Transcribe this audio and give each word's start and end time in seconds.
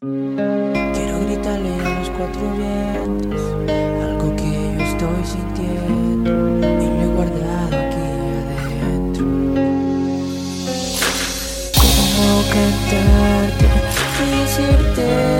Quiero 0.00 1.20
gritarle 1.26 1.74
a 1.74 1.98
los 1.98 2.10
cuatro 2.10 2.52
vientos 2.56 3.40
algo 4.00 4.36
que 4.36 4.76
yo 4.78 4.84
estoy 4.84 5.24
sintiendo 5.24 6.30
y 6.30 6.86
lo 6.86 7.02
he 7.02 7.06
guardado 7.16 7.76
aquí 7.76 8.04
adentro. 8.84 9.26
¿Cómo 11.80 12.44
cantarte 12.52 13.66
y 14.22 14.30
decirte 14.40 15.37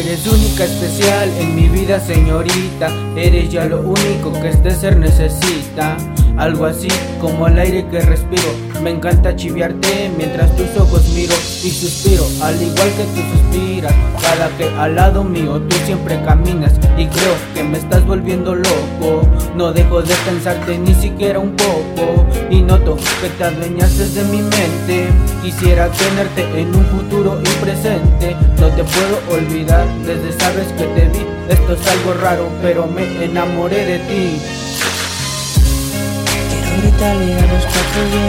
Eres 0.00 0.26
única, 0.26 0.64
especial 0.64 1.28
en 1.38 1.54
mi 1.54 1.68
vida, 1.68 2.00
señorita. 2.00 2.90
Eres 3.16 3.50
ya 3.50 3.66
lo 3.66 3.82
único 3.82 4.32
que 4.32 4.48
este 4.48 4.70
ser 4.70 4.96
necesita. 4.96 5.98
Algo 6.40 6.64
así 6.64 6.88
como 7.20 7.48
el 7.48 7.58
aire 7.58 7.86
que 7.90 8.00
respiro. 8.00 8.48
Me 8.82 8.88
encanta 8.88 9.36
chiviarte 9.36 10.10
mientras 10.16 10.50
tus 10.56 10.74
ojos 10.78 11.06
miro 11.10 11.34
y 11.62 11.68
suspiro. 11.68 12.24
Al 12.42 12.54
igual 12.62 12.88
que 12.96 13.04
tú 13.04 13.20
suspiras, 13.30 13.92
cada 14.22 14.48
que 14.56 14.64
al 14.78 14.94
lado 14.94 15.22
mío 15.22 15.60
tú 15.68 15.76
siempre 15.84 16.18
caminas. 16.24 16.72
Y 16.96 17.04
creo 17.08 17.34
que 17.54 17.62
me 17.62 17.76
estás 17.76 18.06
volviendo 18.06 18.54
loco. 18.54 19.20
No 19.54 19.70
dejo 19.74 20.00
de 20.00 20.14
pensarte 20.24 20.78
ni 20.78 20.94
siquiera 20.94 21.38
un 21.38 21.54
poco. 21.56 22.26
Y 22.48 22.62
noto 22.62 22.96
que 23.20 23.28
te 23.28 23.44
adueñaste 23.44 24.08
de 24.08 24.24
mi 24.24 24.38
mente. 24.38 25.08
Quisiera 25.42 25.90
tenerte 25.90 26.58
en 26.58 26.74
un 26.74 26.86
futuro 26.86 27.38
y 27.38 27.62
presente. 27.62 28.34
No 28.58 28.68
te 28.68 28.82
puedo 28.84 29.38
olvidar 29.38 29.86
desde 30.06 30.32
sabes 30.40 30.68
que 30.68 30.84
te 30.84 31.06
vi. 31.10 31.26
Esto 31.50 31.74
es 31.74 31.86
algo 31.86 32.14
raro, 32.14 32.48
pero 32.62 32.86
me 32.86 33.26
enamoré 33.26 33.84
de 33.84 33.98
ti. 33.98 34.69
A 36.82 37.12
los 37.12 37.64
cuatro 37.66 38.19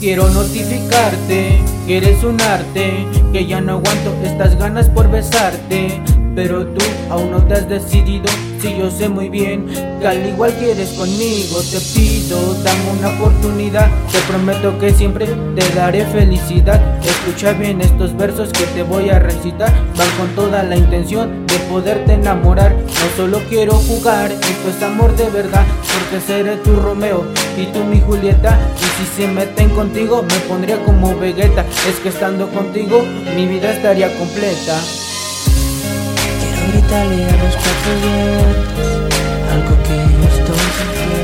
Quiero 0.00 0.30
notificarte 0.30 1.60
que 1.86 1.98
eres 1.98 2.24
un 2.24 2.40
arte, 2.40 3.06
que 3.34 3.44
ya 3.44 3.60
no 3.60 3.72
aguanto 3.72 4.14
estas 4.24 4.56
ganas 4.56 4.88
por 4.88 5.10
besarte. 5.10 6.00
Pero 6.42 6.64
tú 6.68 6.82
aún 7.10 7.32
no 7.32 7.44
te 7.44 7.52
has 7.52 7.68
decidido, 7.68 8.24
si 8.62 8.74
yo 8.74 8.90
sé 8.90 9.10
muy 9.10 9.28
bien 9.28 9.66
que 10.00 10.06
al 10.06 10.26
igual 10.26 10.50
que 10.58 10.70
eres 10.70 10.88
conmigo, 10.92 11.60
te 11.70 11.78
pido, 11.92 12.54
dame 12.64 12.98
una 12.98 13.08
oportunidad. 13.10 13.90
Te 14.10 14.18
prometo 14.20 14.78
que 14.78 14.90
siempre 14.90 15.26
te 15.54 15.74
daré 15.74 16.06
felicidad. 16.06 16.80
Escucha 17.04 17.52
bien 17.52 17.82
estos 17.82 18.16
versos 18.16 18.48
que 18.54 18.64
te 18.64 18.82
voy 18.82 19.10
a 19.10 19.18
recitar, 19.18 19.70
van 19.98 20.08
con 20.16 20.34
toda 20.34 20.62
la 20.62 20.76
intención 20.76 21.46
de 21.46 21.58
poderte 21.70 22.14
enamorar. 22.14 22.74
No 22.74 23.16
solo 23.18 23.42
quiero 23.50 23.74
jugar, 23.74 24.32
esto 24.32 24.70
es 24.74 24.82
amor 24.82 25.14
de 25.16 25.28
verdad, 25.28 25.66
porque 25.92 26.26
seré 26.26 26.56
tu 26.56 26.74
Romeo 26.74 27.26
y 27.58 27.66
tú 27.66 27.84
mi 27.84 28.00
Julieta. 28.00 28.58
Y 28.78 29.04
si 29.04 29.22
se 29.22 29.28
meten 29.28 29.68
contigo, 29.68 30.22
me 30.22 30.38
pondría 30.48 30.82
como 30.86 31.18
Vegeta. 31.18 31.66
Es 31.86 31.96
que 32.02 32.08
estando 32.08 32.48
contigo, 32.48 33.02
mi 33.36 33.46
vida 33.46 33.74
estaría 33.74 34.08
completa. 34.16 34.80
Gritarle 36.72 37.24
a 37.24 37.26
los 37.42 37.54
cuatro 37.56 37.92
algo 39.52 39.74
que 39.82 39.96
yo 39.96 40.22
estoy 40.28 40.66
aquí. 40.84 41.14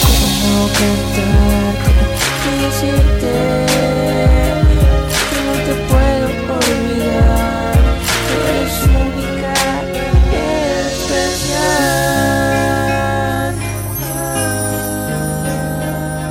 ¿Cómo 0.00 0.56
cantarte 0.78 1.92
y 2.48 2.50
decirte 2.64 3.32
que 5.28 5.38
no 5.46 5.54
te 5.66 5.74
puedo 5.90 6.26
olvidar? 6.56 7.74
Eres 8.48 8.76
única, 8.86 9.52
especial. 11.02 12.00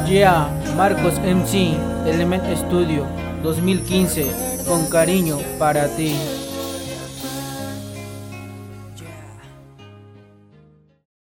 Yeah, 0.08 0.44
Marcos 0.76 1.20
MC, 1.20 1.76
Element 2.08 2.44
Studio 2.56 3.06
2015, 3.44 4.26
con 4.68 4.88
cariño 4.88 5.38
para 5.60 5.88
ti. 5.96 6.41